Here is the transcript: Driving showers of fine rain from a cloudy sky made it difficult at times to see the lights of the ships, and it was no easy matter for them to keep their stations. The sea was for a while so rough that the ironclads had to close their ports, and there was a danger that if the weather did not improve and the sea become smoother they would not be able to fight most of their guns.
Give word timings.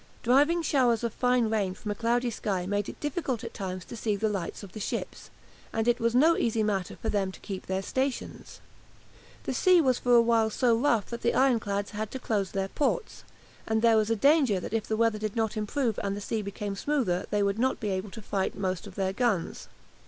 Driving 0.23 0.63
showers 0.63 1.03
of 1.03 1.13
fine 1.13 1.47
rain 1.47 1.75
from 1.75 1.91
a 1.91 1.93
cloudy 1.93 2.31
sky 2.31 2.65
made 2.65 2.89
it 2.89 2.99
difficult 2.99 3.43
at 3.43 3.53
times 3.53 3.85
to 3.85 3.95
see 3.95 4.15
the 4.15 4.29
lights 4.29 4.63
of 4.63 4.71
the 4.71 4.79
ships, 4.79 5.29
and 5.71 5.87
it 5.87 5.99
was 5.99 6.15
no 6.15 6.35
easy 6.35 6.63
matter 6.63 6.95
for 6.95 7.09
them 7.09 7.31
to 7.31 7.39
keep 7.39 7.67
their 7.67 7.83
stations. 7.83 8.61
The 9.43 9.53
sea 9.53 9.79
was 9.79 9.99
for 9.99 10.15
a 10.15 10.21
while 10.23 10.49
so 10.49 10.75
rough 10.75 11.05
that 11.11 11.21
the 11.21 11.35
ironclads 11.35 11.91
had 11.91 12.09
to 12.09 12.17
close 12.17 12.49
their 12.49 12.69
ports, 12.69 13.23
and 13.67 13.83
there 13.83 13.95
was 13.95 14.09
a 14.09 14.15
danger 14.15 14.59
that 14.59 14.73
if 14.73 14.87
the 14.87 14.97
weather 14.97 15.19
did 15.19 15.35
not 15.35 15.55
improve 15.55 15.99
and 16.01 16.17
the 16.17 16.19
sea 16.21 16.41
become 16.41 16.75
smoother 16.75 17.27
they 17.29 17.43
would 17.43 17.59
not 17.59 17.79
be 17.79 17.89
able 17.91 18.09
to 18.09 18.23
fight 18.23 18.57
most 18.57 18.87
of 18.87 18.95
their 18.95 19.13
guns. 19.13 19.67